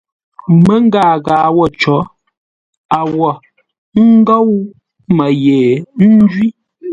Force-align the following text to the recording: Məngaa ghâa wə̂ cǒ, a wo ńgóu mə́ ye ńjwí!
Məngaa 0.65 1.15
ghâa 1.25 1.47
wə̂ 1.57 1.67
cǒ, 1.79 1.97
a 2.97 2.99
wo 3.15 3.29
ńgóu 4.09 4.49
mə́ 5.15 5.29
ye 5.43 5.57
ńjwí! 6.13 6.47